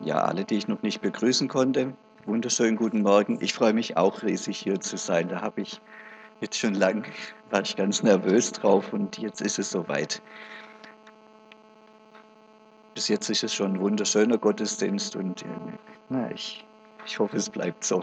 [0.00, 1.94] Ja, alle, die ich noch nicht begrüßen konnte,
[2.26, 3.38] wunderschönen guten Morgen.
[3.40, 5.28] Ich freue mich auch riesig hier zu sein.
[5.28, 5.80] Da habe ich
[6.40, 7.06] jetzt schon lang,
[7.50, 10.20] war ich ganz nervös drauf und jetzt ist es soweit.
[12.94, 15.46] Bis jetzt ist es schon ein wunderschöner Gottesdienst und äh,
[16.08, 16.64] na, ich,
[17.06, 18.02] ich hoffe, es bleibt so.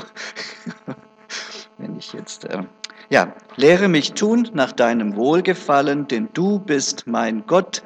[1.78, 2.64] Wenn ich jetzt, äh,
[3.10, 7.84] ja, lehre mich tun nach deinem Wohlgefallen, denn du bist mein Gott,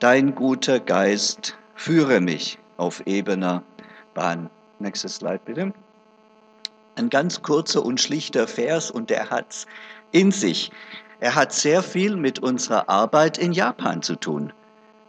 [0.00, 3.62] dein guter Geist, führe mich auf ebener
[4.14, 4.48] Bahn.
[4.78, 5.72] Nächstes Slide bitte.
[6.96, 9.66] Ein ganz kurzer und schlichter Vers und der hat
[10.12, 10.72] in sich.
[11.20, 14.52] Er hat sehr viel mit unserer Arbeit in Japan zu tun,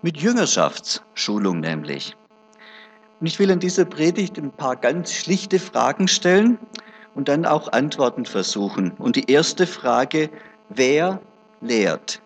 [0.01, 2.15] mit Jüngerschaftsschulung nämlich.
[3.19, 6.57] Und ich will in dieser Predigt ein paar ganz schlichte Fragen stellen
[7.15, 8.91] und dann auch Antworten versuchen.
[8.97, 10.29] Und die erste Frage,
[10.69, 11.21] wer
[11.61, 12.21] lehrt?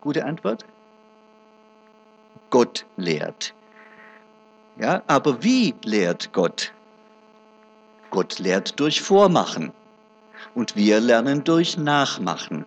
[0.00, 0.64] Gute Antwort?
[2.50, 3.54] Gott lehrt.
[4.78, 6.72] Ja, aber wie lehrt Gott?
[8.10, 9.72] Gott lehrt durch Vormachen
[10.54, 12.64] und wir lernen durch Nachmachen.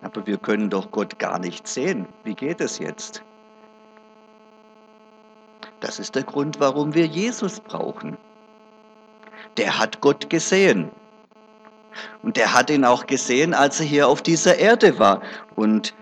[0.00, 2.06] Aber wir können doch Gott gar nicht sehen.
[2.24, 3.22] Wie geht es jetzt?
[5.80, 8.16] Das ist der Grund, warum wir Jesus brauchen.
[9.56, 10.90] Der hat Gott gesehen.
[12.22, 15.20] Und der hat ihn auch gesehen, als er hier auf dieser Erde war.
[15.56, 15.94] Und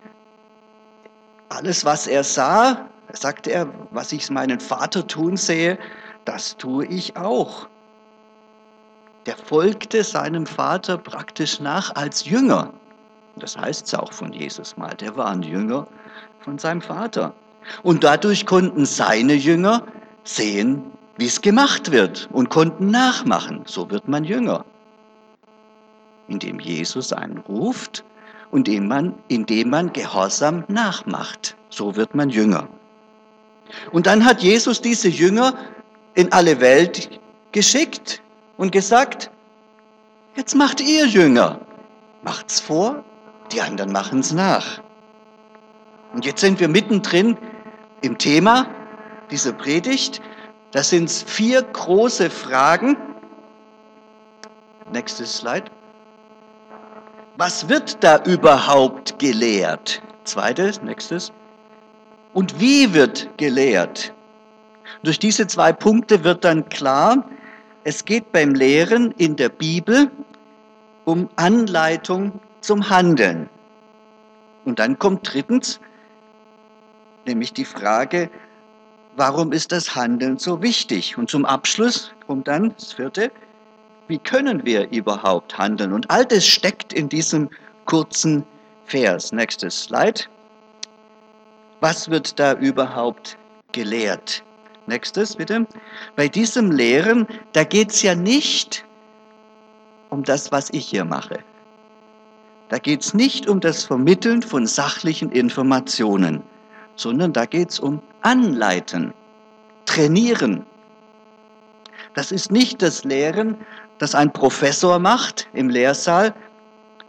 [1.48, 5.78] alles, was er sah, sagte er, was ich meinen Vater tun sehe,
[6.24, 7.68] das tue ich auch.
[9.26, 12.72] Der folgte seinem Vater praktisch nach als Jünger.
[13.36, 14.94] Das heißt es auch von Jesus mal.
[14.94, 15.86] Der war ein Jünger
[16.40, 17.34] von seinem Vater.
[17.82, 19.82] Und dadurch konnten seine Jünger
[20.24, 20.82] sehen,
[21.16, 23.62] wie es gemacht wird und konnten nachmachen.
[23.66, 24.64] So wird man Jünger.
[26.28, 28.04] Indem Jesus einen ruft
[28.50, 31.56] und indem man, indem man Gehorsam nachmacht.
[31.68, 32.68] So wird man Jünger.
[33.92, 35.54] Und dann hat Jesus diese Jünger
[36.14, 37.20] in alle Welt
[37.52, 38.22] geschickt
[38.56, 39.30] und gesagt,
[40.36, 41.60] jetzt macht ihr Jünger.
[42.22, 43.04] Macht's vor,
[43.52, 44.80] die anderen machen's nach.
[46.12, 47.36] Und jetzt sind wir mittendrin
[48.00, 48.66] im Thema
[49.30, 50.20] dieser Predigt.
[50.72, 52.96] Das sind vier große Fragen.
[54.92, 55.70] Nächstes Slide.
[57.38, 60.00] Was wird da überhaupt gelehrt?
[60.24, 61.32] Zweites, nächstes.
[62.32, 64.14] Und wie wird gelehrt?
[65.02, 67.28] Durch diese zwei Punkte wird dann klar,
[67.84, 70.10] es geht beim Lehren in der Bibel
[71.04, 73.50] um Anleitung zum Handeln.
[74.64, 75.78] Und dann kommt drittens
[77.26, 78.30] nämlich die Frage,
[79.14, 81.18] warum ist das Handeln so wichtig?
[81.18, 83.30] Und zum Abschluss kommt dann das vierte,
[84.08, 85.92] wie können wir überhaupt handeln?
[85.92, 87.50] Und all das steckt in diesem
[87.84, 88.44] kurzen
[88.84, 89.32] Vers.
[89.32, 90.22] Nächstes Slide.
[91.80, 93.36] Was wird da überhaupt
[93.72, 94.42] gelehrt?
[94.86, 95.66] Nächstes bitte.
[96.14, 98.84] Bei diesem Lehren, da geht es ja nicht
[100.10, 101.40] um das, was ich hier mache.
[102.68, 106.42] Da geht es nicht um das Vermitteln von sachlichen Informationen,
[106.96, 109.12] sondern da geht es um Anleiten,
[109.86, 110.66] Trainieren.
[112.14, 113.56] Das ist nicht das Lehren,
[113.98, 116.34] das ein Professor macht im Lehrsaal,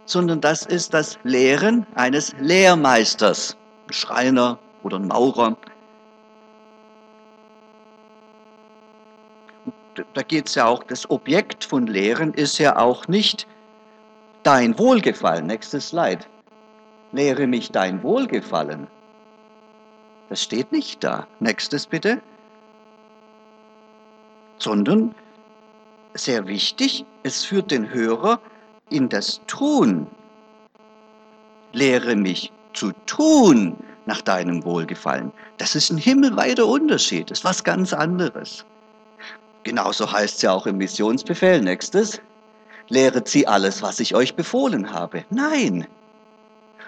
[0.04, 3.56] sondern das ist das Lehren eines Lehrmeisters,
[3.86, 5.56] ein Schreiner oder ein Maurer.
[10.14, 13.46] Da geht es ja auch, das Objekt von Lehren ist ja auch nicht
[14.44, 15.46] dein Wohlgefallen.
[15.46, 16.24] Nächstes Slide.
[17.12, 18.86] Lehre mich dein Wohlgefallen.
[20.28, 21.26] Das steht nicht da.
[21.40, 22.20] Nächstes bitte.
[24.58, 25.14] Sondern
[26.14, 28.40] sehr wichtig, es führt den Hörer
[28.90, 30.06] in das Tun.
[31.72, 33.76] Lehre mich zu tun
[34.06, 35.32] nach deinem Wohlgefallen.
[35.58, 38.64] Das ist ein himmelweiter Unterschied, das ist was ganz anderes.
[39.64, 41.60] Genauso heißt es ja auch im Missionsbefehl.
[41.60, 42.20] Nächstes.
[42.88, 45.24] Lehret sie alles, was ich euch befohlen habe.
[45.28, 45.86] Nein.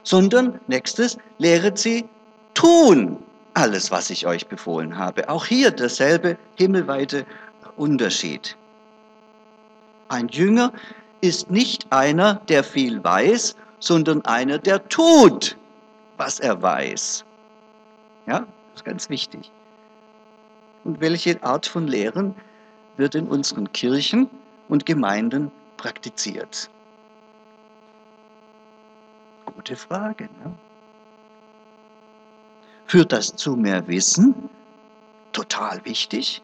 [0.02, 2.08] Sondern nächstes, lehret sie
[2.54, 3.18] tun
[3.54, 5.28] alles, was ich euch befohlen habe.
[5.28, 7.26] Auch hier derselbe himmelweite
[7.76, 8.56] Unterschied.
[10.10, 10.72] Ein Jünger
[11.20, 15.56] ist nicht einer, der viel weiß, sondern einer, der tut,
[16.16, 17.24] was er weiß.
[18.26, 19.52] Ja, das ist ganz wichtig.
[20.82, 22.34] Und welche Art von Lehren
[22.96, 24.28] wird in unseren Kirchen
[24.68, 26.68] und Gemeinden praktiziert?
[29.44, 30.24] Gute Frage.
[30.24, 30.52] Ne?
[32.86, 34.50] Führt das zu mehr Wissen?
[35.30, 36.42] Total wichtig.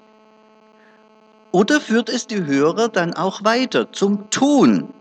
[1.56, 4.92] Oder führt es die Hörer dann auch weiter zum Tun?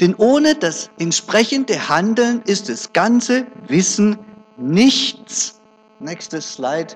[0.00, 4.18] Denn ohne das entsprechende Handeln ist das ganze Wissen
[4.56, 5.60] nichts.
[6.00, 6.94] Nächstes Slide.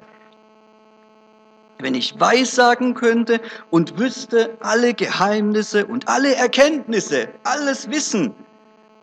[1.78, 8.32] Wenn ich weissagen könnte und wüsste alle Geheimnisse und alle Erkenntnisse, alles Wissen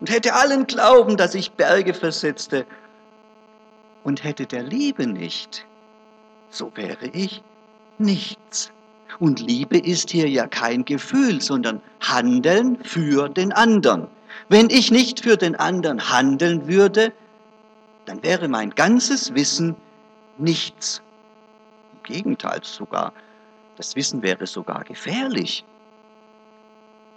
[0.00, 2.66] und hätte allen Glauben, dass ich Berge versetzte
[4.02, 5.64] und hätte der Liebe nicht,
[6.50, 7.44] so wäre ich
[7.98, 8.72] nichts.
[9.18, 14.08] Und Liebe ist hier ja kein Gefühl, sondern Handeln für den anderen.
[14.48, 17.12] Wenn ich nicht für den anderen handeln würde,
[18.04, 19.74] dann wäre mein ganzes Wissen
[20.38, 21.02] nichts.
[21.94, 23.12] Im Gegenteil sogar,
[23.76, 25.64] das Wissen wäre sogar gefährlich.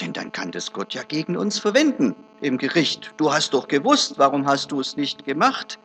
[0.01, 3.13] Denn dann kann das Gott ja gegen uns verwenden im Gericht.
[3.18, 5.77] Du hast doch gewusst, warum hast du es nicht gemacht?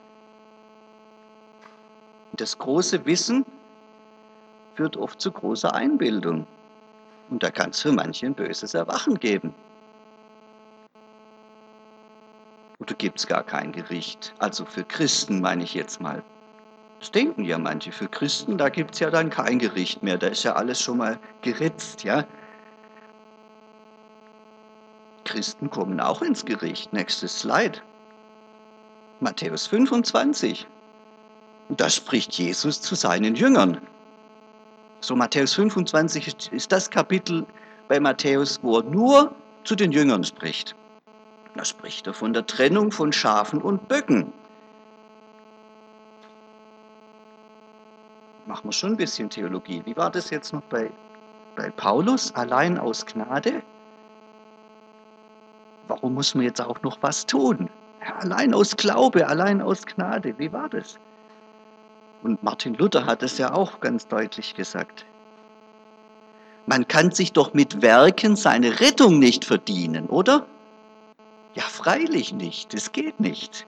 [2.37, 3.45] Das große Wissen
[4.75, 6.47] führt oft zu großer Einbildung.
[7.31, 9.55] Und da kann es für manche ein böses Erwachen geben.
[12.79, 14.35] Oder gibt es gar kein Gericht?
[14.39, 16.23] Also für Christen meine ich jetzt mal.
[17.01, 17.93] Das denken ja manche.
[17.93, 20.19] Für Christen, da gibt es ja dann kein Gericht mehr.
[20.19, 22.25] Da ist ja alles schon mal geritzt, ja.
[25.25, 26.93] Christen kommen auch ins Gericht.
[26.93, 27.81] Nächstes Slide.
[29.21, 30.67] Matthäus 25.
[31.71, 33.81] Da spricht Jesus zu seinen Jüngern.
[35.05, 37.45] So Matthäus 25 ist das Kapitel
[37.89, 40.75] bei Matthäus, wo er nur zu den Jüngern spricht.
[41.55, 44.33] Da spricht er von der Trennung von Schafen und Böcken.
[48.47, 49.83] Machen wir schon ein bisschen Theologie.
[49.85, 50.91] Wie war das jetzt noch bei,
[51.55, 52.35] bei Paulus?
[52.35, 53.63] Allein aus Gnade?
[55.87, 57.69] Warum muss man jetzt auch noch was tun?
[58.21, 60.39] Allein aus Glaube, allein aus Gnade.
[60.39, 60.99] Wie war das?
[62.25, 65.05] Und Martin Luther hat es ja auch ganz deutlich gesagt.
[66.65, 70.47] Man kann sich doch mit Werken seine Rettung nicht verdienen, oder?
[71.55, 73.67] Ja, freilich nicht, das geht nicht.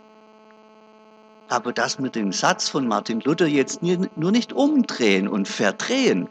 [1.48, 6.26] Aber dass wir den Satz von Martin Luther jetzt nur nicht umdrehen und verdrehen,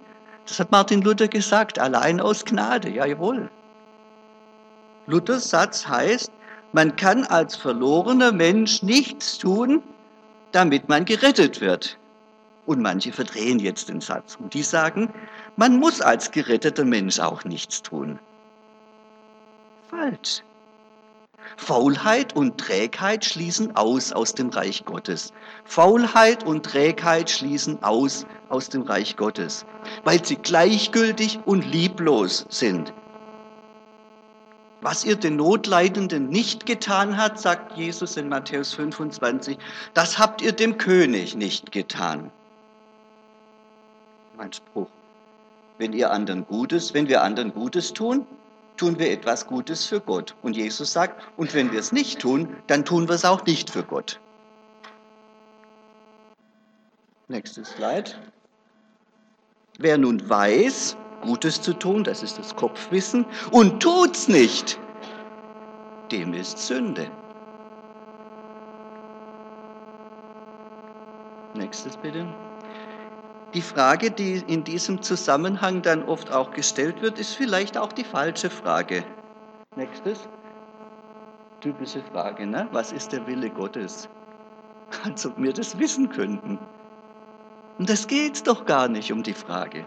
[0.47, 3.51] das hat Martin Luther gesagt, allein aus Gnade, ja jawohl.
[5.05, 6.31] Luthers Satz heißt,
[6.73, 9.83] man kann als verlorener Mensch nichts tun,
[10.51, 11.99] damit man gerettet wird.
[12.65, 15.13] Und manche verdrehen jetzt den Satz und die sagen,
[15.55, 18.19] man muss als geretteter Mensch auch nichts tun.
[19.89, 20.41] Falsch.
[21.57, 25.31] Faulheit und Trägheit schließen aus aus dem Reich Gottes.
[25.63, 29.65] Faulheit und Trägheit schließen aus aus dem Reich Gottes,
[30.03, 32.93] weil sie gleichgültig und lieblos sind.
[34.81, 39.57] Was ihr den Notleidenden nicht getan habt, sagt Jesus in Matthäus 25,
[39.93, 42.31] das habt ihr dem König nicht getan
[44.37, 44.87] mein Spruch.
[45.77, 48.25] Wenn ihr anderen Gutes, wenn wir anderen Gutes tun,
[48.77, 50.35] tun wir etwas Gutes für Gott.
[50.41, 53.69] Und Jesus sagt, und wenn wir es nicht tun, dann tun wir es auch nicht
[53.69, 54.19] für Gott.
[57.27, 58.11] Nächstes Slide.
[59.79, 64.79] Wer nun weiß, Gutes zu tun, das ist das Kopfwissen, und tut's nicht,
[66.11, 67.09] dem ist Sünde.
[71.55, 72.27] Nächstes bitte.
[73.55, 78.03] Die Frage, die in diesem Zusammenhang dann oft auch gestellt wird, ist vielleicht auch die
[78.03, 79.05] falsche Frage.
[79.77, 80.27] Nächstes.
[81.61, 82.67] Typische Frage, ne?
[82.73, 84.09] Was ist der Wille Gottes?
[85.05, 86.59] Als ob wir das wissen könnten.
[87.77, 89.85] Und das geht doch gar nicht um die Frage.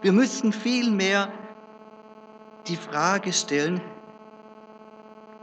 [0.00, 1.30] Wir müssten vielmehr
[2.68, 3.82] die Frage stellen,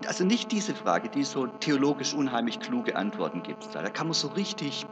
[0.07, 3.69] also nicht diese Frage, die so theologisch unheimlich kluge Antworten gibt.
[3.75, 4.87] Da kann man so richtig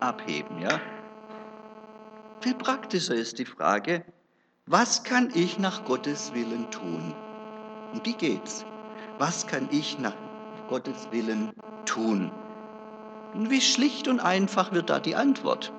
[0.00, 0.80] abheben, ja.
[2.40, 4.02] Viel praktischer ist die Frage,
[4.64, 7.14] was kann ich nach Gottes Willen tun?
[7.92, 8.64] Und wie geht's?
[9.18, 10.14] Was kann ich nach
[10.70, 11.52] Gottes Willen
[11.84, 12.30] tun?
[13.34, 15.70] Und wie schlicht und einfach wird da die Antwort?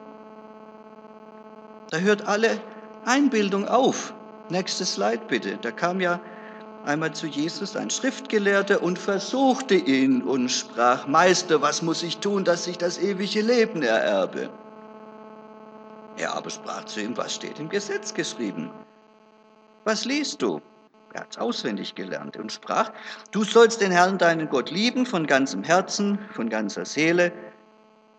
[1.90, 2.62] Da hört alle
[3.06, 4.14] Einbildung auf.
[4.50, 5.58] Nächstes Slide bitte.
[5.60, 6.20] Da kam ja
[6.86, 12.44] einmal zu Jesus ein Schriftgelehrter und versuchte ihn und sprach, Meister, was muss ich tun,
[12.44, 14.52] dass ich das ewige Leben ererbe?
[16.22, 18.70] Er aber sprach zu ihm, was steht im Gesetz geschrieben?
[19.86, 20.62] Was liest du?
[21.14, 22.92] Er hat es auswendig gelernt und sprach,
[23.32, 27.32] du sollst den Herrn, deinen Gott lieben von ganzem Herzen, von ganzer Seele,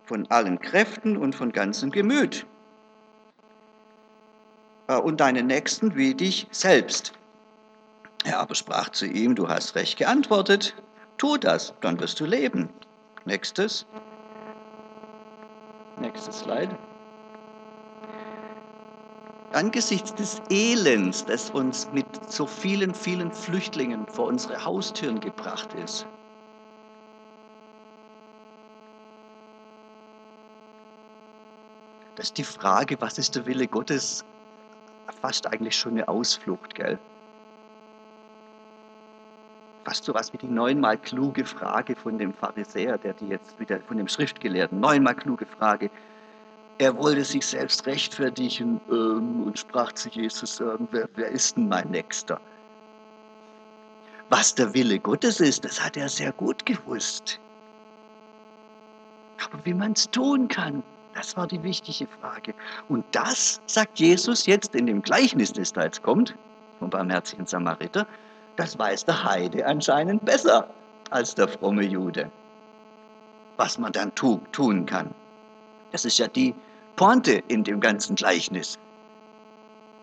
[0.05, 2.45] von allen Kräften und von ganzem Gemüt.
[4.89, 7.13] Äh, und deinen Nächsten wie dich selbst.
[8.25, 10.75] Er aber sprach zu ihm, du hast recht geantwortet,
[11.19, 12.69] tu das, dann wirst du leben.
[13.27, 13.87] Nächstes.
[16.01, 16.77] Nächstes Slide
[19.55, 26.07] angesichts des Elends, das uns mit so vielen, vielen Flüchtlingen vor unsere Haustüren gebracht ist,
[32.23, 34.25] Das ist die Frage, was ist der Wille Gottes,
[35.21, 36.99] fast eigentlich schon eine Ausflucht, gell?
[39.85, 43.81] Fast so was wie die neunmal kluge Frage von dem Pharisäer, der die jetzt wieder
[43.81, 45.91] von dem Schriftgelehrten, neunmal kluge Frage.
[46.83, 51.69] Er wollte sich selbst rechtfertigen ähm, und sprach zu Jesus, ähm, wer, wer ist denn
[51.69, 52.41] mein Nächster?
[54.31, 57.39] Was der Wille Gottes ist, das hat er sehr gut gewusst.
[59.45, 60.83] Aber wie man es tun kann,
[61.15, 62.53] das war die wichtige Frage.
[62.89, 66.35] Und das sagt Jesus jetzt in dem Gleichnis, das da jetzt kommt,
[66.81, 68.09] vom barmherzigen Samariter,
[68.57, 70.69] das weiß der Heide anscheinend besser
[71.11, 72.29] als der fromme Jude.
[73.57, 75.15] Was man dann tu, tun kann.
[75.93, 76.57] Das ist ja die
[76.97, 78.79] Pointe in dem ganzen Gleichnis.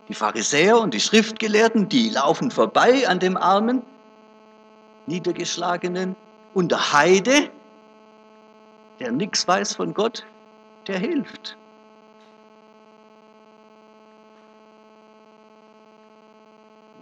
[0.08, 3.84] Die Pharisäer und die Schriftgelehrten, die laufen vorbei an dem Armen,
[5.06, 6.16] Niedergeschlagenen.
[6.54, 7.52] Und der Heide,
[9.00, 10.26] der nichts weiß von Gott,
[10.88, 11.56] der hilft.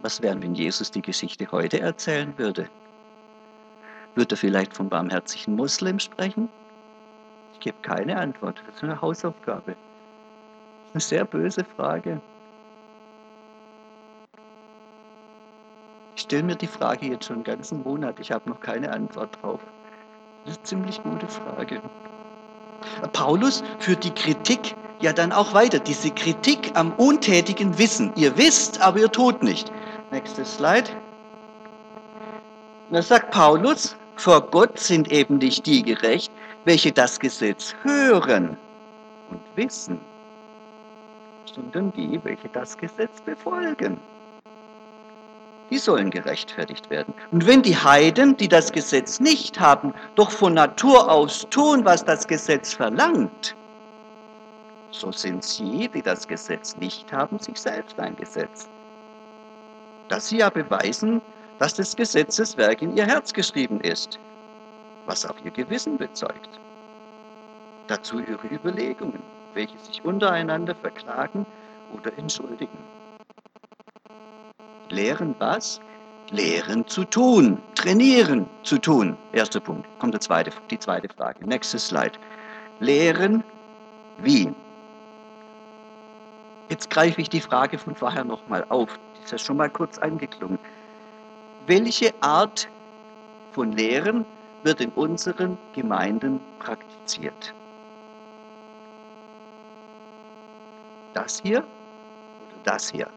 [0.01, 2.69] Was wäre, wenn Jesus die Geschichte heute erzählen würde?
[4.15, 6.49] Würde er vielleicht vom barmherzigen Muslim sprechen?
[7.57, 8.61] Ich gebe keine Antwort.
[8.67, 9.75] Das ist eine Hausaufgabe.
[10.93, 12.21] Das ist eine sehr böse Frage.
[16.15, 18.19] Ich stelle mir die Frage jetzt schon einen ganzen Monat.
[18.19, 19.59] Ich habe noch keine Antwort drauf.
[20.45, 21.81] Das ist eine ziemlich gute Frage.
[23.11, 25.79] Paulus führt die Kritik ja dann auch weiter.
[25.79, 28.13] Diese Kritik am untätigen Wissen.
[28.15, 29.71] Ihr wisst, aber ihr tut nicht.
[30.11, 30.89] Nächstes Slide.
[32.91, 36.31] Da sagt Paulus, vor Gott sind eben nicht die gerecht,
[36.67, 38.57] welche das Gesetz hören
[39.31, 40.01] und wissen,
[41.55, 43.97] sondern die, welche das Gesetz befolgen.
[45.69, 47.13] Die sollen gerechtfertigt werden.
[47.31, 52.03] Und wenn die Heiden, die das Gesetz nicht haben, doch von Natur aus tun, was
[52.03, 53.55] das Gesetz verlangt,
[54.91, 58.67] so sind sie, die das Gesetz nicht haben, sich selbst ein Gesetz.
[60.09, 61.21] Dass sie ja beweisen,
[61.59, 64.19] dass das Gesetzeswerk in ihr Herz geschrieben ist,
[65.07, 66.59] was auch ihr Gewissen bezeugt.
[67.87, 69.23] Dazu ihre Überlegungen,
[69.53, 71.45] welche sich untereinander verklagen
[71.93, 72.77] oder entschuldigen.
[74.89, 75.79] Lehren was?
[76.29, 79.17] Lehren zu tun, trainieren zu tun.
[79.31, 79.87] Erster Punkt.
[79.99, 81.47] Kommt der zweite, die zweite Frage.
[81.47, 82.19] Nächstes Slide.
[82.81, 83.43] Lehren
[84.17, 84.53] wie?
[86.69, 88.99] Jetzt greife ich die Frage von vorher nochmal auf.
[89.17, 90.59] Die ist ja schon mal kurz angeklungen.
[91.65, 92.67] Welche Art
[93.53, 94.25] von Lehren
[94.63, 97.53] wird in unseren Gemeinden praktiziert?
[101.13, 103.09] Das hier oder das hier?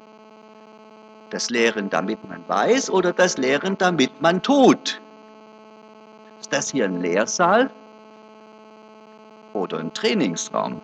[1.30, 5.00] Das Lehren, damit man weiß oder das Lehren, damit man tut?
[6.40, 7.70] Ist das hier ein Lehrsaal
[9.52, 10.80] oder ein Trainingsraum?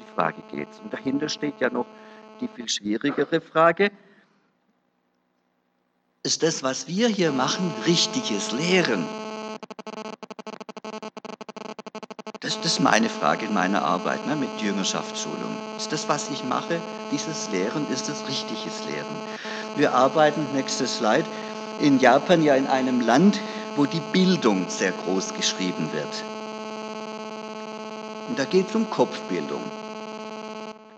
[0.00, 0.68] Die Frage geht.
[0.82, 1.86] Und dahinter steht ja noch
[2.40, 3.90] die viel schwierigere Frage.
[6.26, 9.06] Ist das, was wir hier machen, richtiges Lehren?
[12.40, 15.56] Das, das ist meine Frage in meiner Arbeit ne, mit Jüngerschaftsschulung.
[15.76, 16.80] Ist das, was ich mache,
[17.12, 19.14] dieses Lehren, ist das richtiges Lehren?
[19.76, 21.26] Wir arbeiten, nächstes Slide,
[21.78, 23.38] in Japan ja in einem Land,
[23.76, 26.24] wo die Bildung sehr groß geschrieben wird.
[28.28, 29.62] Und da geht es um Kopfbildung.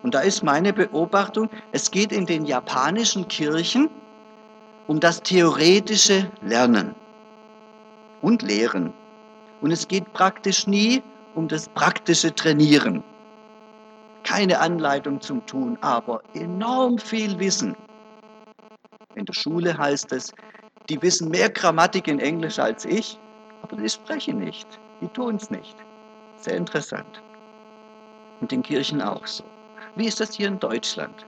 [0.03, 3.91] Und da ist meine Beobachtung, es geht in den japanischen Kirchen
[4.89, 6.95] um das theoretische Lernen
[8.23, 8.93] und Lehren.
[9.61, 11.03] Und es geht praktisch nie
[11.35, 13.05] um das praktische Trainieren.
[14.25, 17.77] Keine Anleitung zum Tun, aber enorm viel Wissen.
[19.15, 20.33] In der Schule heißt es,
[20.89, 23.19] die wissen mehr Grammatik in Englisch als ich,
[23.63, 24.67] aber die sprechen nicht,
[25.03, 25.77] die tun es nicht.
[26.37, 27.23] Sehr interessant.
[28.41, 29.45] Und in Kirchen auch so.
[29.97, 31.27] Wie ist das hier in Deutschland?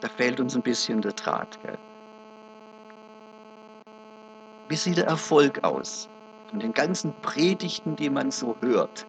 [0.00, 1.58] Da fehlt uns ein bisschen der Draht.
[1.62, 1.78] Gell?
[4.68, 6.08] Wie sieht der Erfolg aus?
[6.50, 9.06] Von den ganzen Predigten, die man so hört.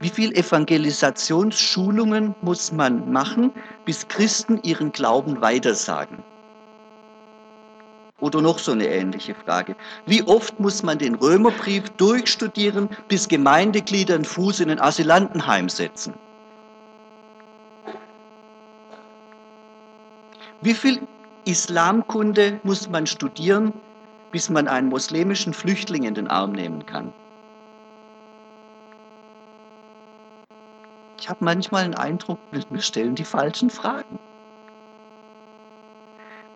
[0.00, 3.52] Wie viel Evangelisationsschulungen muss man machen,
[3.86, 6.22] bis Christen ihren Glauben weitersagen?
[8.20, 9.76] Oder noch so eine ähnliche Frage.
[10.04, 16.12] Wie oft muss man den Römerbrief durchstudieren, bis Gemeindeglieder einen Fuß in ein Asylantenheim setzen?
[20.64, 21.06] Wie viel
[21.44, 23.74] Islamkunde muss man studieren,
[24.32, 27.12] bis man einen muslimischen Flüchtling in den Arm nehmen kann?
[31.20, 34.18] Ich habe manchmal den Eindruck, wir stellen die falschen Fragen.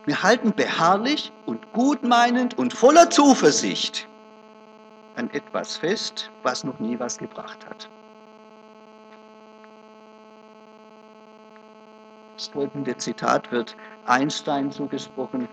[0.06, 4.08] Wir halten beharrlich und gutmeinend und voller Zuversicht
[5.16, 7.90] an etwas fest, was noch nie was gebracht hat.
[12.38, 13.76] Das folgende Zitat wird
[14.08, 15.48] Einstein zugesprochen.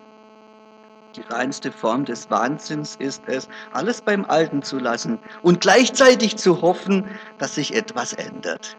[1.15, 6.61] Die reinste Form des Wahnsinns ist es, alles beim Alten zu lassen und gleichzeitig zu
[6.61, 7.05] hoffen,
[7.37, 8.75] dass sich etwas ändert.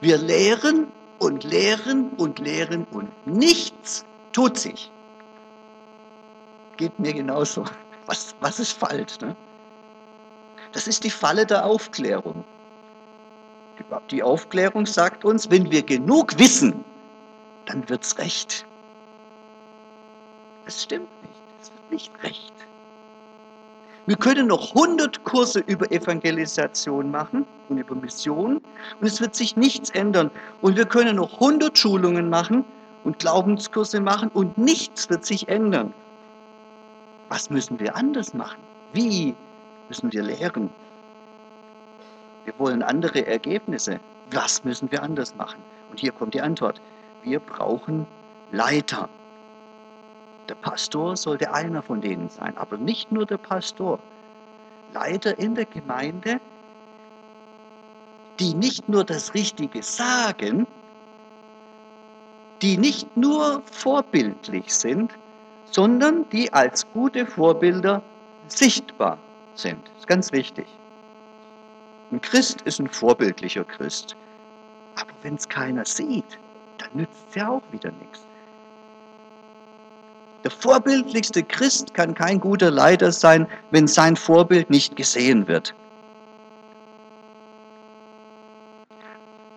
[0.00, 4.90] Wir lehren und lehren und lehren und nichts tut sich.
[6.76, 7.64] Geht mir genauso.
[8.06, 9.20] Was, was ist falsch?
[9.20, 9.36] Ne?
[10.72, 12.44] Das ist die Falle der Aufklärung.
[14.10, 16.84] Die Aufklärung sagt uns, wenn wir genug wissen,
[17.72, 18.66] dann wird's recht.
[20.66, 21.42] Es stimmt nicht.
[21.60, 22.52] Es wird nicht recht.
[24.06, 28.56] Wir können noch 100 Kurse über Evangelisation machen und über Mission
[29.00, 30.30] und es wird sich nichts ändern.
[30.60, 32.64] Und wir können noch 100 Schulungen machen
[33.04, 35.94] und Glaubenskurse machen und nichts wird sich ändern.
[37.28, 38.60] Was müssen wir anders machen?
[38.92, 39.34] Wie
[39.88, 40.68] müssen wir lehren?
[42.44, 44.00] Wir wollen andere Ergebnisse.
[44.32, 45.62] Was müssen wir anders machen?
[45.90, 46.80] Und hier kommt die Antwort.
[47.22, 48.06] Wir brauchen
[48.50, 49.08] Leiter.
[50.48, 54.00] Der Pastor sollte einer von denen sein, aber nicht nur der Pastor.
[54.92, 56.40] Leiter in der Gemeinde,
[58.38, 60.66] die nicht nur das Richtige sagen,
[62.60, 65.12] die nicht nur vorbildlich sind,
[65.64, 68.02] sondern die als gute Vorbilder
[68.48, 69.18] sichtbar
[69.54, 69.86] sind.
[69.86, 70.66] Das ist ganz wichtig.
[72.10, 74.16] Ein Christ ist ein vorbildlicher Christ.
[74.96, 76.38] Aber wenn es keiner sieht,
[76.94, 78.26] nützt es ja auch wieder nichts.
[80.44, 85.74] Der vorbildlichste Christ kann kein guter Leiter sein, wenn sein Vorbild nicht gesehen wird.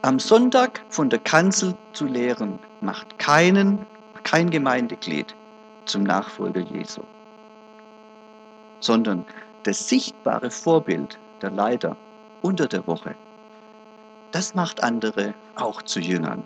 [0.04, 3.88] Am Sonntag von der Kanzel zu lehren, macht keinen,
[4.24, 5.36] kein Gemeindeglied
[5.86, 7.02] zum Nachfolger Jesu,
[8.80, 9.26] sondern
[9.64, 11.98] das sichtbare Vorbild der Leiter
[12.44, 13.16] unter der Woche.
[14.32, 16.44] Das macht andere auch zu Jüngern.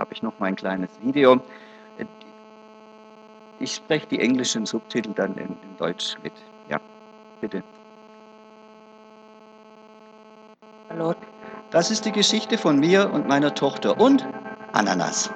[0.00, 1.40] Habe ich noch mein kleines Video.
[3.58, 6.32] Ich spreche die englischen Subtitel dann in, in Deutsch mit.
[6.70, 6.80] Ja,
[7.42, 7.62] bitte.
[10.88, 11.14] Hallo.
[11.70, 14.26] Das ist die Geschichte von mir und meiner Tochter und
[14.72, 15.30] Ananas.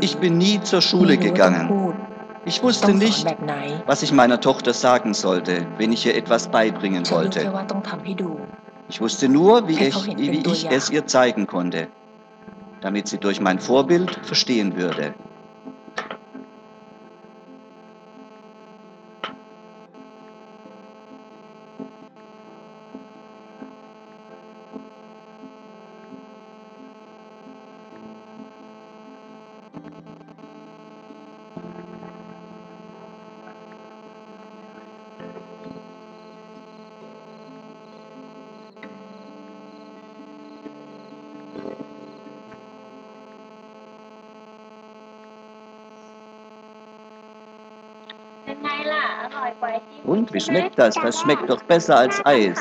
[0.00, 1.92] Ich bin nie zur Schule gegangen.
[2.44, 3.26] Ich wusste nicht,
[3.86, 7.52] was ich meiner Tochter sagen sollte, wenn ich ihr etwas beibringen wollte.
[8.92, 11.88] Ich wusste nur, wie ich, wie ich es ihr zeigen konnte,
[12.82, 15.14] damit sie durch mein Vorbild verstehen würde.
[50.04, 50.94] Und wie schmeckt das?
[50.94, 52.58] Das schmeckt doch besser als Eis.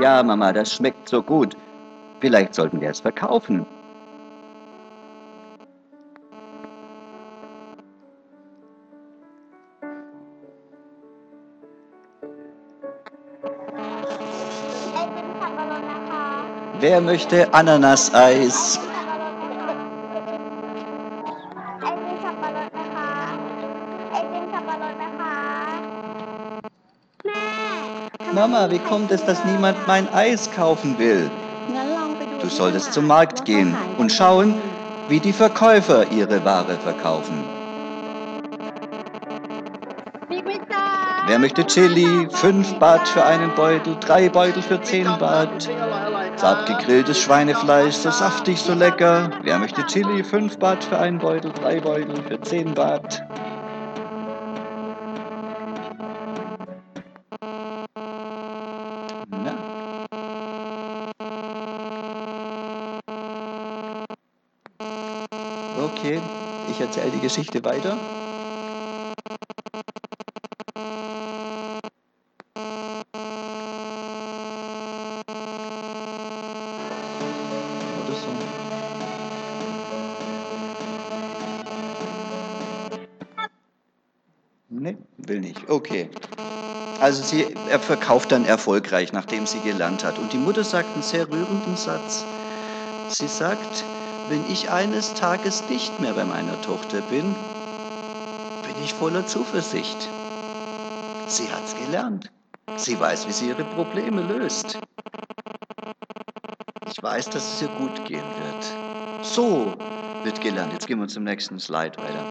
[0.00, 1.56] Ja, Mama, das schmeckt so gut.
[2.20, 3.66] Vielleicht sollten wir es verkaufen.
[16.80, 18.78] Wer möchte Ananaseis?
[28.38, 31.28] Mama, wie kommt es, dass niemand mein Eis kaufen will?
[32.40, 34.54] Du solltest zum Markt gehen und schauen,
[35.08, 37.42] wie die Verkäufer ihre Ware verkaufen.
[41.26, 42.28] Wer möchte Chili?
[42.30, 45.68] Fünf Baht für einen Beutel, drei Beutel für zehn Baht.
[46.36, 49.30] Zart gegrilltes Schweinefleisch, so saftig, so lecker.
[49.42, 50.22] Wer möchte Chili?
[50.22, 53.27] Fünf Baht für einen Beutel, drei Beutel für zehn Baht.
[66.90, 67.96] Ich erzähle die Geschichte weiter.
[85.68, 86.08] Okay.
[87.00, 90.18] Also sie, er verkauft dann erfolgreich, nachdem sie gelernt hat.
[90.18, 92.24] Und die Mutter sagt einen sehr rührenden Satz.
[93.10, 93.84] Sie sagt,
[94.28, 97.34] wenn ich eines Tages nicht mehr bei meiner Tochter bin,
[98.62, 100.08] bin ich voller Zuversicht.
[101.26, 102.30] Sie hat's gelernt.
[102.76, 104.78] Sie weiß, wie sie ihre Probleme löst.
[106.90, 109.24] Ich weiß, dass es ihr gut gehen wird.
[109.24, 109.74] So
[110.24, 110.72] wird gelernt.
[110.72, 112.24] Jetzt gehen wir zum nächsten Slide weiter.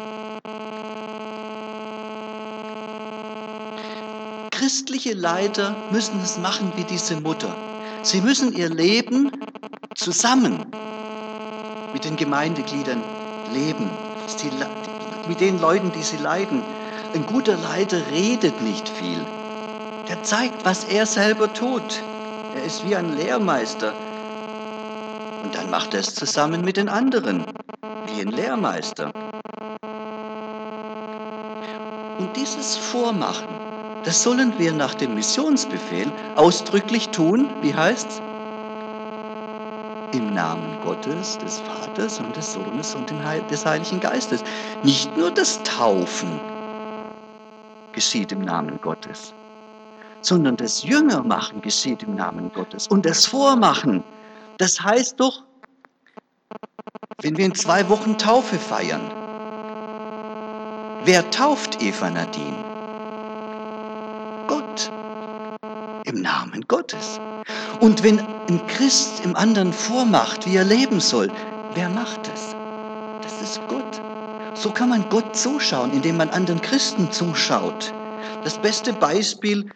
[4.52, 7.56] Christliche Leiter müssen es machen wie diese Mutter.
[8.04, 9.32] Sie müssen ihr Leben
[9.96, 10.66] zusammen
[11.98, 13.02] mit den Gemeindegliedern
[13.52, 13.90] leben,
[15.28, 16.62] mit den Leuten, die sie leiden.
[17.16, 19.26] Ein guter Leiter redet nicht viel.
[20.08, 22.04] Der zeigt, was er selber tut.
[22.56, 23.94] Er ist wie ein Lehrmeister.
[25.44, 27.44] Und dann macht er es zusammen mit den anderen,
[28.06, 29.12] wie ein Lehrmeister.
[32.20, 33.48] Und dieses Vormachen,
[34.04, 37.50] das sollen wir nach dem Missionsbefehl ausdrücklich tun.
[37.62, 38.22] Wie heißt's?
[40.14, 43.12] Im Namen Gottes, des Vaters und des Sohnes und
[43.52, 44.44] des Heiligen Geistes.
[44.84, 46.40] Nicht nur das Taufen
[47.92, 49.34] geschieht im Namen Gottes,
[50.22, 52.88] sondern das Jüngermachen geschieht im Namen Gottes.
[52.88, 54.04] Und das Vormachen,
[54.58, 55.44] das heißt doch,
[57.22, 59.12] wenn wir in zwei Wochen Taufe feiern,
[61.04, 62.64] wer tauft Eva Nadine?
[64.48, 64.92] Gott.
[66.08, 67.20] Im Namen Gottes.
[67.82, 71.30] Und wenn ein Christ im anderen vormacht, wie er leben soll,
[71.74, 72.56] wer macht das?
[73.22, 74.02] Das ist Gott.
[74.54, 77.94] So kann man Gott zuschauen, indem man anderen Christen zuschaut.
[78.46, 79.70] Das beste Beispiel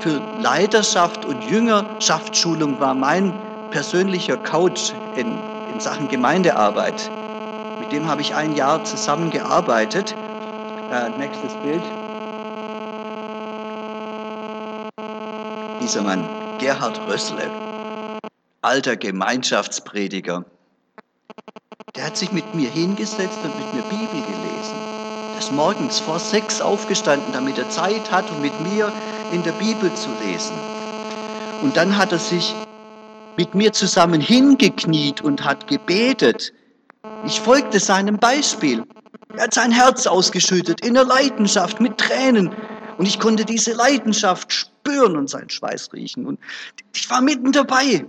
[0.00, 3.34] für Leiterschaft und Jüngerschaftsschulung war mein
[3.70, 5.38] persönlicher Coach in,
[5.70, 7.10] in Sachen Gemeindearbeit.
[7.80, 10.14] Mit dem habe ich ein Jahr zusammengearbeitet.
[10.90, 11.82] Äh, nächstes Bild.
[15.88, 16.22] Dieser Mann,
[16.58, 17.50] Gerhard Rössle,
[18.60, 20.44] alter Gemeinschaftsprediger,
[21.96, 24.76] der hat sich mit mir hingesetzt und mit mir Bibel gelesen.
[25.32, 28.92] Er ist morgens vor sechs aufgestanden, damit er Zeit hat, um mit mir
[29.32, 30.58] in der Bibel zu lesen.
[31.62, 32.54] Und dann hat er sich
[33.38, 36.52] mit mir zusammen hingekniet und hat gebetet.
[37.24, 38.84] Ich folgte seinem Beispiel.
[39.34, 42.54] Er hat sein Herz ausgeschüttet in der Leidenschaft mit Tränen.
[42.98, 44.77] Und ich konnte diese Leidenschaft spüren
[45.16, 46.26] und seinen Schweiß riechen.
[46.26, 46.38] Und
[46.94, 48.06] ich war mitten dabei.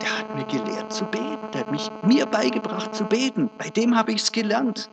[0.00, 1.50] Der hat mir gelehrt zu beten.
[1.52, 3.50] Der hat mich mir beigebracht zu beten.
[3.58, 4.90] Bei dem habe ich es gelernt.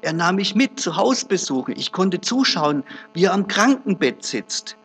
[0.00, 1.74] Er nahm mich mit zu Hausbesuchen.
[1.76, 4.76] Ich konnte zuschauen, wie er am Krankenbett sitzt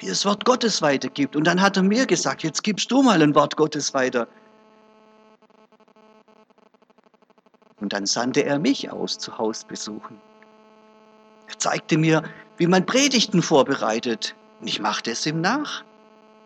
[0.00, 1.36] wie er das Wort Gottes weitergibt.
[1.36, 4.26] Und dann hat er mir gesagt, jetzt gibst du mal ein Wort Gottes weiter.
[7.80, 10.18] Und dann sandte er mich aus zu Hausbesuchen.
[11.48, 12.22] Er zeigte mir,
[12.60, 14.36] wie man Predigten vorbereitet.
[14.60, 15.82] Und ich machte es ihm nach.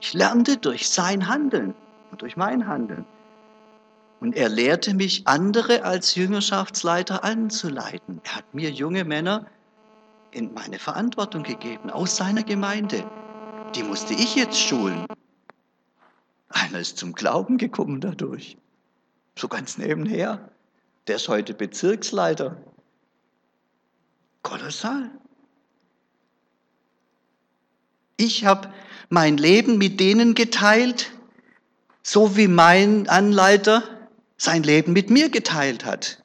[0.00, 1.74] Ich lernte durch sein Handeln
[2.10, 3.04] und durch mein Handeln.
[4.20, 8.22] Und er lehrte mich, andere als Jüngerschaftsleiter anzuleiten.
[8.24, 9.44] Er hat mir junge Männer
[10.30, 13.04] in meine Verantwortung gegeben, aus seiner Gemeinde
[13.74, 15.06] die musste ich jetzt schulen.
[16.48, 18.56] Einer ist zum Glauben gekommen dadurch.
[19.36, 20.48] So ganz nebenher.
[21.08, 22.56] Der ist heute Bezirksleiter.
[24.42, 25.10] Kolossal.
[28.16, 28.72] Ich habe
[29.08, 31.10] mein Leben mit denen geteilt,
[32.02, 33.82] so wie mein Anleiter
[34.36, 36.22] sein Leben mit mir geteilt hat.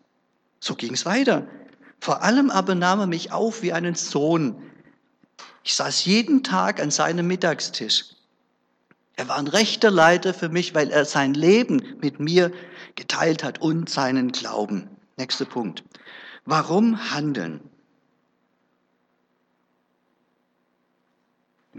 [0.59, 1.47] So ging es weiter.
[1.99, 4.69] Vor allem aber nahm er mich auf wie einen Sohn,
[5.63, 8.05] ich saß jeden Tag an seinem Mittagstisch.
[9.15, 12.51] Er war ein rechter Leiter für mich, weil er sein Leben mit mir
[12.95, 14.87] geteilt hat und seinen Glauben.
[15.17, 15.83] Nächster Punkt.
[16.45, 17.59] Warum handeln?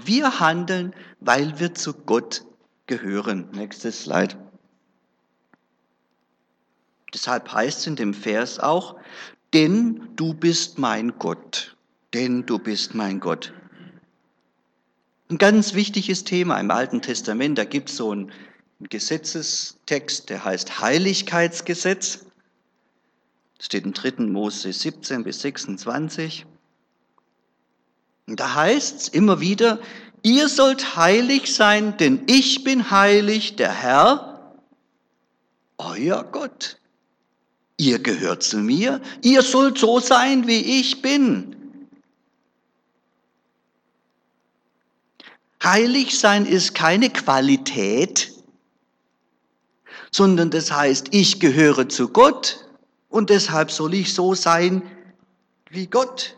[0.04, 2.44] Wir handeln, weil wir zu Gott
[2.86, 3.48] gehören.
[3.52, 4.36] Nächstes Slide.
[7.12, 8.96] Deshalb heißt es in dem Vers auch,
[9.52, 11.76] denn du bist mein Gott.
[12.14, 13.52] Denn du bist mein Gott.
[15.28, 18.32] Ein ganz wichtiges Thema im Alten Testament, da gibt es so einen
[18.80, 22.26] Gesetzestext, der heißt Heiligkeitsgesetz.
[23.56, 24.24] Das steht in 3.
[24.24, 26.46] Mose 17 bis 26.
[28.30, 29.80] Und da heißt es immer wieder,
[30.22, 34.54] ihr sollt heilig sein, denn ich bin heilig, der Herr,
[35.78, 36.78] euer Gott.
[37.76, 41.56] Ihr gehört zu mir, ihr sollt so sein, wie ich bin.
[45.60, 48.32] Heilig sein ist keine Qualität,
[50.12, 52.64] sondern das heißt, ich gehöre zu Gott
[53.08, 54.82] und deshalb soll ich so sein
[55.68, 56.36] wie Gott.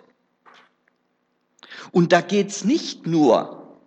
[1.90, 3.78] Und da geht es nicht nur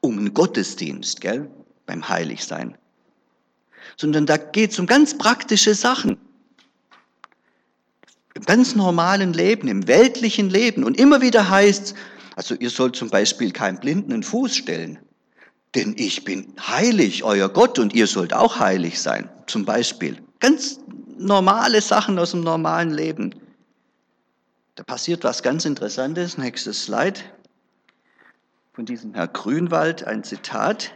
[0.00, 1.50] um einen Gottesdienst, gell,
[1.86, 2.76] beim Heiligsein.
[3.96, 6.16] sondern da geht es um ganz praktische Sachen.
[8.34, 10.84] Im ganz normalen Leben, im weltlichen Leben.
[10.84, 11.94] Und immer wieder heißt
[12.40, 14.98] also ihr sollt zum Beispiel keinen Blinden einen Fuß stellen,
[15.74, 20.16] denn ich bin heilig, euer Gott, und ihr sollt auch heilig sein, zum Beispiel.
[20.38, 20.80] Ganz
[21.18, 23.34] normale Sachen aus dem normalen Leben.
[24.74, 26.38] Da passiert was ganz Interessantes.
[26.38, 27.20] Nächstes Slide.
[28.72, 30.92] Von diesem Herr Grünwald ein Zitat.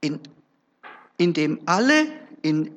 [0.00, 0.20] In,
[1.16, 2.06] in dem alle
[2.42, 2.76] in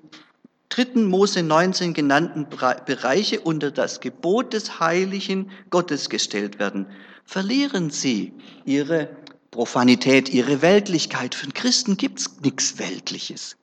[0.70, 1.02] 3.
[1.02, 6.88] Mose 19 genannten Bereiche unter das Gebot des heiligen Gottes gestellt werden,
[7.26, 8.34] verlieren sie
[8.66, 9.16] ihre
[9.52, 11.36] Profanität, ihre Weltlichkeit.
[11.36, 13.56] Für einen Christen gibt es nichts Weltliches.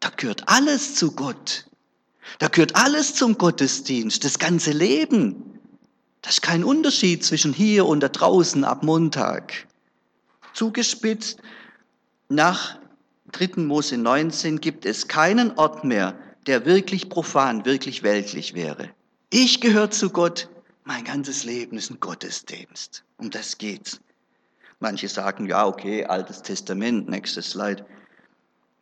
[0.00, 1.69] Da gehört alles zu Gott.
[2.38, 5.58] Da gehört alles zum Gottesdienst, das ganze Leben.
[6.22, 9.66] Das ist kein Unterschied zwischen hier und da draußen ab Montag.
[10.52, 11.40] Zugespitzt,
[12.28, 12.78] nach
[13.32, 13.62] 3.
[13.62, 18.90] Mose 19 gibt es keinen Ort mehr, der wirklich profan, wirklich weltlich wäre.
[19.30, 20.48] Ich gehöre zu Gott,
[20.84, 23.04] mein ganzes Leben ist ein Gottesdienst.
[23.16, 24.00] Um das geht's.
[24.80, 27.84] Manche sagen, ja, okay, Altes Testament, nächstes Slide.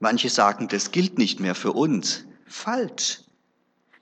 [0.00, 2.24] Manche sagen, das gilt nicht mehr für uns.
[2.46, 3.20] Falsch.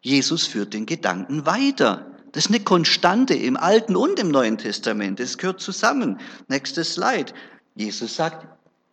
[0.06, 2.06] Jesus führt den Gedanken weiter.
[2.30, 5.18] Das ist eine Konstante im Alten und im Neuen Testament.
[5.18, 6.20] Das gehört zusammen.
[6.46, 7.32] Nächstes Slide.
[7.74, 8.46] Jesus sagt,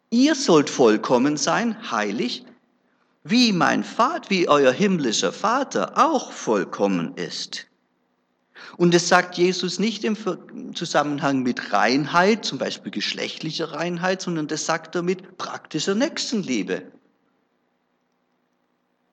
[0.10, 2.46] ihr sollt vollkommen sein, heilig,
[3.24, 7.68] wie mein Vater, wie euer himmlischer Vater auch vollkommen ist.
[8.78, 10.18] Und es sagt Jesus nicht im
[10.74, 16.92] Zusammenhang mit Reinheit, zum Beispiel geschlechtlicher Reinheit, sondern das sagt er mit praktischer Nächstenliebe.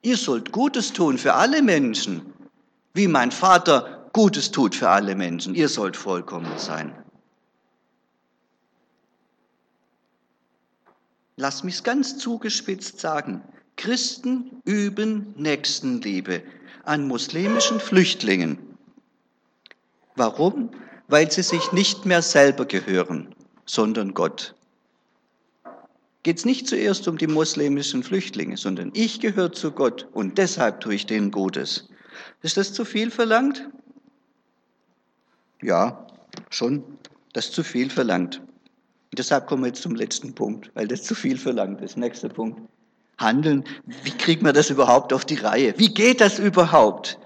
[0.02, 2.32] Ihr sollt Gutes tun für alle Menschen,
[2.94, 5.54] wie mein Vater Gutes tut für alle Menschen.
[5.54, 6.92] Ihr sollt vollkommen sein.
[11.36, 13.42] Lass mich ganz zugespitzt sagen.
[13.76, 16.42] Christen üben Nächstenliebe
[16.84, 18.58] an muslimischen Flüchtlingen.
[20.16, 20.70] Warum?
[21.08, 23.34] Weil sie sich nicht mehr selber gehören,
[23.64, 24.54] sondern Gott.
[26.22, 30.80] Geht es nicht zuerst um die muslimischen Flüchtlinge, sondern ich gehöre zu Gott und deshalb
[30.80, 31.88] tue ich denen Gutes.
[32.42, 33.68] Ist das zu viel verlangt?
[35.62, 36.06] Ja,
[36.50, 36.84] schon.
[37.32, 38.38] Das ist zu viel verlangt.
[38.38, 41.96] Und deshalb kommen wir jetzt zum letzten Punkt, weil das zu viel verlangt ist.
[41.96, 42.60] Nächster Punkt
[43.20, 43.64] handeln.
[44.02, 45.74] Wie kriegt man das überhaupt auf die Reihe?
[45.76, 47.18] Wie geht das überhaupt?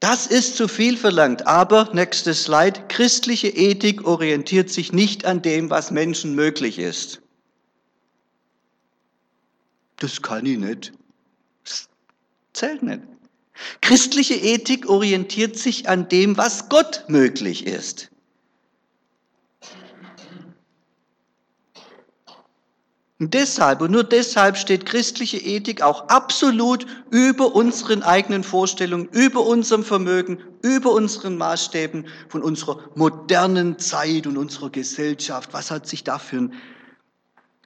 [0.00, 1.46] Das ist zu viel verlangt.
[1.46, 7.20] Aber, nächstes Slide, christliche Ethik orientiert sich nicht an dem, was Menschen möglich ist.
[10.00, 10.92] Das kann ich nicht.
[11.62, 11.88] Das
[12.52, 13.02] zählt nicht.
[13.82, 18.10] Christliche Ethik orientiert sich an dem, was Gott möglich ist.
[23.18, 29.44] Und deshalb und nur deshalb steht christliche Ethik auch absolut über unseren eigenen Vorstellungen, über
[29.44, 35.52] unserem Vermögen, über unseren Maßstäben von unserer modernen Zeit und unserer Gesellschaft.
[35.52, 36.54] Was hat sich da für ein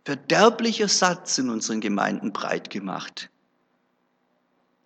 [0.04, 3.30] verderblicher Satz in unseren Gemeinden breit gemacht?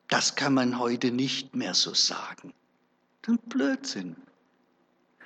[0.09, 2.54] Das kann man heute nicht mehr so sagen.
[3.22, 4.16] Das ist ein Blödsinn.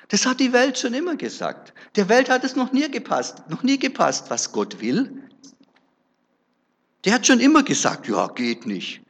[0.08, 1.72] Das hat die Welt schon immer gesagt.
[1.96, 5.22] Der Welt hat es noch nie gepasst, noch nie gepasst, was Gott will.
[7.04, 9.02] Der hat schon immer gesagt, ja, geht nicht.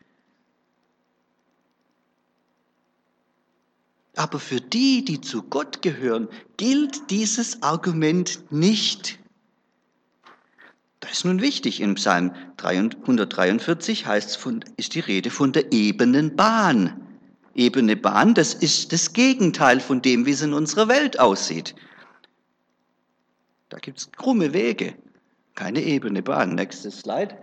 [4.14, 9.18] Aber für die, die zu Gott gehören, gilt dieses Argument nicht.
[11.02, 11.80] Das ist nun wichtig.
[11.80, 17.08] Im Psalm 143 heißt von, ist die Rede von der ebenen Bahn.
[17.54, 21.74] Ebene Bahn, das ist das Gegenteil von dem, wie es in unserer Welt aussieht.
[23.68, 24.94] Da gibt es krumme Wege,
[25.56, 26.54] keine ebene Bahn.
[26.54, 27.36] Nächstes Slide.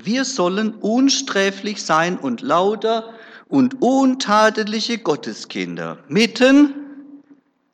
[0.00, 3.12] Wir sollen unsträflich sein und lauter
[3.48, 6.74] und untadeliche Gotteskinder mitten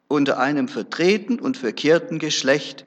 [0.08, 2.86] unter einem verdrehten und verkehrten Geschlecht,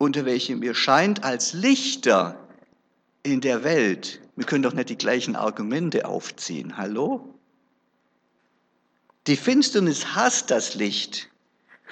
[0.00, 2.48] unter welchem ihr scheint als Lichter
[3.22, 4.22] in der Welt.
[4.34, 6.78] Wir können doch nicht die gleichen Argumente aufziehen.
[6.78, 7.34] Hallo?
[9.26, 11.28] Die Finsternis hasst das Licht.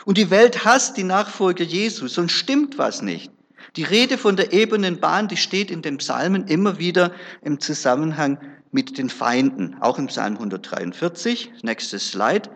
[0.07, 3.31] Und die Welt hasst die Nachfolger Jesus, sonst stimmt was nicht.
[3.77, 8.39] Die Rede von der ebenen Bahn, die steht in den Psalmen immer wieder im Zusammenhang
[8.73, 9.77] mit den Feinden.
[9.81, 12.49] Auch im Psalm 143, nächstes Slide,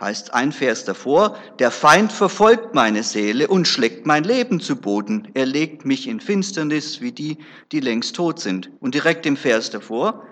[0.00, 5.28] heißt ein Vers davor, der Feind verfolgt meine Seele und schlägt mein Leben zu Boden.
[5.34, 7.38] Er legt mich in Finsternis wie die,
[7.72, 8.70] die längst tot sind.
[8.80, 10.26] Und direkt im Vers davor,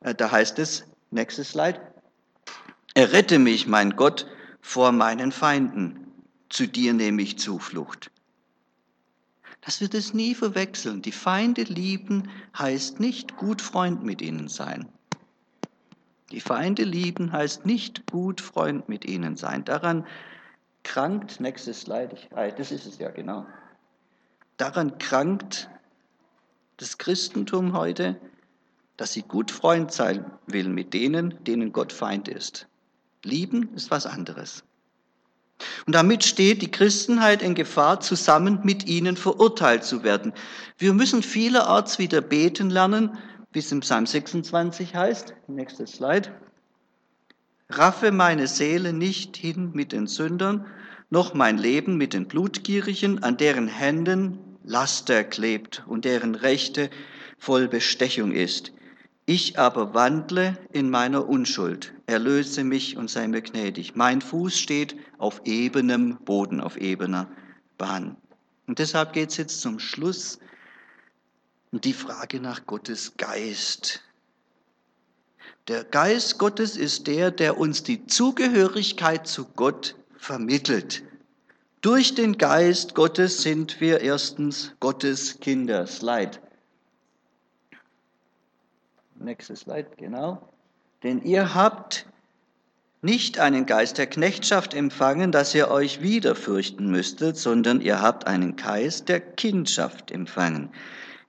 [0.00, 1.80] äh, da heißt es, nächstes Slide,
[2.94, 4.26] errette mich, mein Gott,
[4.60, 5.96] vor meinen Feinden.
[6.48, 8.10] zu dir nehme ich Zuflucht.
[9.60, 11.00] Dass wir das nie verwechseln.
[11.00, 14.88] Die Feinde lieben heißt nicht gut Freund mit ihnen sein.
[16.30, 19.64] Die Feinde lieben heißt nicht gut Freund mit ihnen sein.
[19.64, 20.06] Daran
[20.84, 23.46] krankt, nächstes Slide, ich, ah, das ist es ja genau.
[24.56, 25.68] Daran krankt
[26.76, 28.20] das Christentum heute,
[28.96, 32.66] dass sie gut Freund sein will mit denen, denen Gott Feind ist.
[33.24, 34.62] Lieben ist was anderes.
[35.86, 40.32] Und damit steht die Christenheit in Gefahr, zusammen mit ihnen verurteilt zu werden.
[40.78, 43.18] Wir müssen vielerorts wieder beten lernen,
[43.52, 45.34] wie es im Psalm 26 heißt.
[45.48, 46.30] Nächstes Slide.
[47.68, 50.66] Raffe meine Seele nicht hin mit den Sündern,
[51.08, 56.90] noch mein Leben mit den Blutgierigen, an deren Händen Laster klebt und deren Rechte
[57.38, 58.72] voll Bestechung ist.
[59.26, 63.94] Ich aber wandle in meiner Unschuld, erlöse mich und sei mir gnädig.
[63.94, 67.28] Mein Fuß steht auf ebenem Boden, auf ebener
[67.78, 68.16] Bahn.
[68.66, 70.38] Und deshalb geht es jetzt zum Schluss
[71.72, 74.02] um die Frage nach Gottes Geist.
[75.68, 81.02] Der Geist Gottes ist der, der uns die Zugehörigkeit zu Gott vermittelt.
[81.80, 85.86] Durch den Geist Gottes sind wir erstens Gottes Kinder.
[85.86, 86.38] Slide.
[89.14, 90.48] Nächstes Slide, genau.
[91.02, 92.06] Denn ihr habt
[93.02, 98.26] nicht einen Geist der Knechtschaft empfangen, dass ihr euch wieder fürchten müsstet, sondern ihr habt
[98.26, 100.70] einen Geist der Kindschaft empfangen,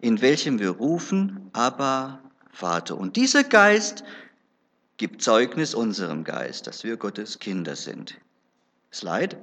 [0.01, 2.19] in welchem wir rufen, aber
[2.51, 2.97] Vater.
[2.97, 4.03] Und dieser Geist
[4.97, 8.17] gibt Zeugnis unserem Geist, dass wir Gottes Kinder sind.
[8.91, 9.37] Slide.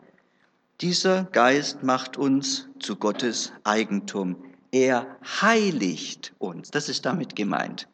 [0.81, 4.37] Dieser Geist macht uns zu Gottes Eigentum.
[4.71, 6.71] Er heiligt uns.
[6.71, 7.88] Das ist damit gemeint.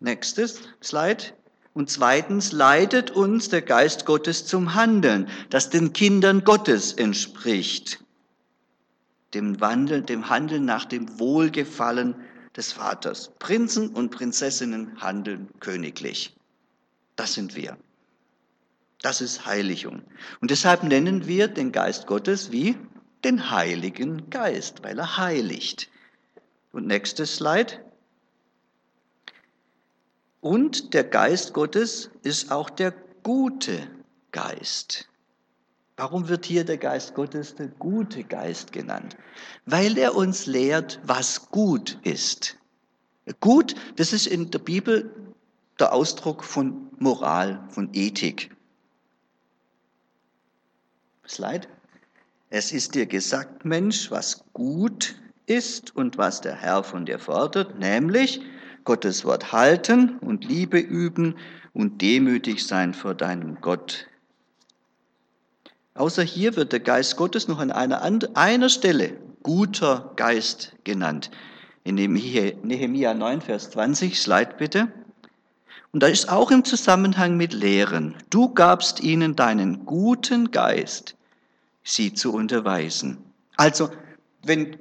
[0.00, 1.24] Nächstes Slide.
[1.72, 8.02] Und zweitens leitet uns der Geist Gottes zum Handeln, das den Kindern Gottes entspricht.
[9.34, 12.14] Dem Wandel, dem Handeln nach dem Wohlgefallen
[12.56, 13.30] des Vaters.
[13.38, 16.34] Prinzen und Prinzessinnen handeln königlich.
[17.16, 17.76] Das sind wir.
[19.02, 20.02] Das ist Heiligung.
[20.40, 22.76] Und deshalb nennen wir den Geist Gottes wie
[23.24, 25.90] den Heiligen Geist, weil er heiligt.
[26.72, 27.78] Und nächstes Slide.
[30.40, 33.90] Und der Geist Gottes ist auch der gute
[34.32, 35.09] Geist.
[36.00, 39.18] Warum wird hier der Geist Gottes der gute Geist genannt?
[39.66, 42.56] Weil er uns lehrt, was gut ist.
[43.40, 45.14] Gut, das ist in der Bibel
[45.78, 48.50] der Ausdruck von Moral, von Ethik.
[51.28, 51.68] Slide.
[52.48, 57.78] Es ist dir gesagt, Mensch, was gut ist und was der Herr von dir fordert,
[57.78, 58.40] nämlich
[58.84, 61.36] Gottes Wort halten und Liebe üben
[61.74, 64.06] und demütig sein vor deinem Gott.
[65.94, 68.02] Außer hier wird der Geist Gottes noch an einer,
[68.34, 71.30] einer Stelle guter Geist genannt.
[71.82, 74.88] In Nehemia 9, Vers 20, Slide bitte.
[75.92, 78.16] Und da ist auch im Zusammenhang mit Lehren.
[78.30, 81.16] Du gabst ihnen deinen guten Geist,
[81.82, 83.18] sie zu unterweisen.
[83.56, 83.90] Also,
[84.44, 84.76] wenn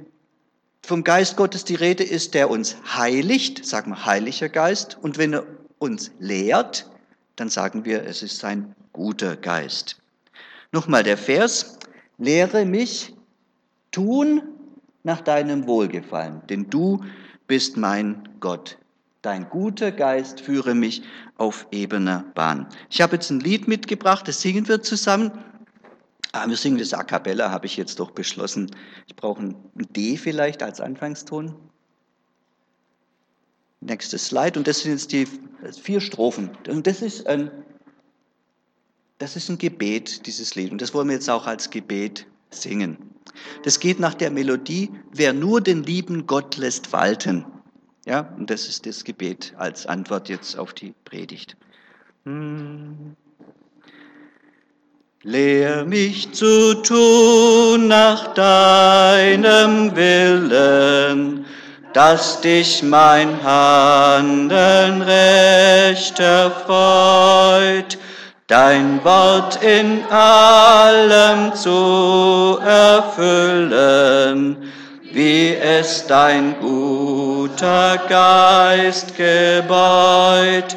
[0.84, 5.34] vom Geist Gottes die Rede ist, der uns heiligt, sagen wir heiliger Geist, und wenn
[5.34, 5.48] er
[5.80, 6.89] uns lehrt,
[7.36, 9.98] dann sagen wir, es ist sein guter Geist.
[10.71, 11.79] Nochmal der Vers,
[12.17, 13.15] lehre mich
[13.91, 14.41] tun
[15.03, 17.03] nach deinem Wohlgefallen, denn du
[17.47, 18.77] bist mein Gott.
[19.21, 21.01] Dein guter Geist führe mich
[21.38, 22.67] auf ebener Bahn.
[22.89, 25.32] Ich habe jetzt ein Lied mitgebracht, das singen wir zusammen.
[26.32, 28.69] Ah, wir singen das A Cappella, habe ich jetzt doch beschlossen.
[29.08, 31.55] Ich brauche ein D vielleicht als Anfangston.
[33.82, 34.60] Nächstes Slide.
[34.60, 35.27] Und das sind jetzt die
[35.82, 36.51] vier Strophen.
[36.67, 37.49] Und das ist ein,
[39.19, 40.71] das ist ein Gebet, dieses Lied.
[40.71, 42.97] Und das wollen wir jetzt auch als Gebet singen.
[43.63, 47.45] Das geht nach der Melodie, wer nur den lieben Gott lässt walten.
[48.05, 51.58] Ja, und das ist das Gebet als Antwort jetzt auf die Predigt.
[52.25, 53.15] Hm.
[55.21, 61.46] Lehr mich zu tun nach deinem Willen,
[61.91, 67.98] dass dich mein Handeln recht erfreut,
[68.50, 74.58] dein Wort in allem zu erfüllen,
[75.13, 80.75] wie es dein guter Geist gebeut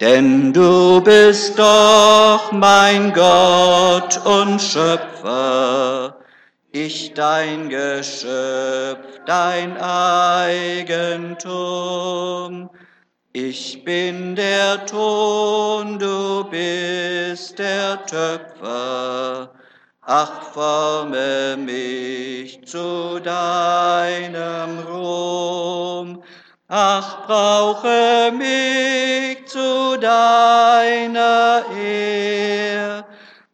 [0.00, 6.16] Denn du bist doch mein Gott und Schöpfer,
[6.72, 11.50] ich dein Geschöpf, dein Eigentum.
[13.34, 19.50] Ich bin der Ton, du bist der Töpfer.
[20.00, 26.22] Ach, forme mich zu deinem Ruhm.
[26.72, 33.04] Ach, brauche mich zu deiner Ehr,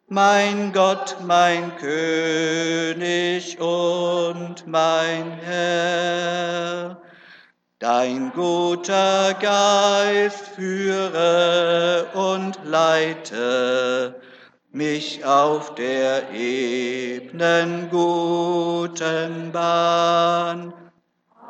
[0.07, 6.97] mein Gott, mein König und mein Herr.
[7.79, 14.13] Dein guter Geist führe und leite
[14.71, 20.71] mich auf der ebnen guten Bahn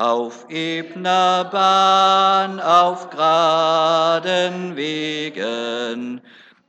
[0.00, 6.22] auf ebner Bahn, auf geraden Wegen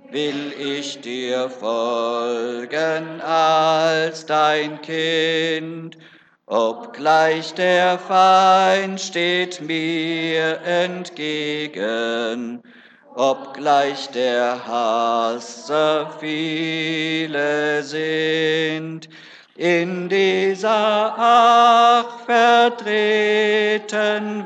[0.09, 5.97] will ich dir folgen als dein Kind,
[6.45, 12.61] obgleich der Feind steht mir entgegen,
[13.15, 19.07] obgleich der Hasse viele sind,
[19.61, 22.87] in dieser ach verdrehten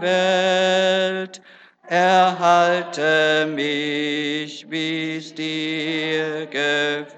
[0.01, 1.41] Welt,
[1.88, 7.16] erhalte mich, wie's dir gefällt.